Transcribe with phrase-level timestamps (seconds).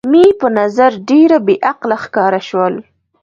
[0.11, 2.75] مې په نظر ډېره بې عقله ښکاره شول.